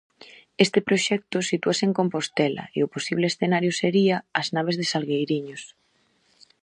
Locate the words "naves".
4.55-4.75